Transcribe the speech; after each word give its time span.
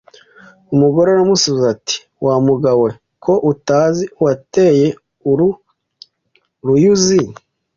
Umugore 0.73 1.07
aramusubiza 1.11 1.65
ati 1.75 1.97
wa 2.25 2.35
mugabo 2.47 2.79
we 2.85 2.91
ko 3.23 3.33
utazi 3.51 4.03
uwateye 4.19 4.87
uru 5.31 5.47
ruyuzi 6.67 7.19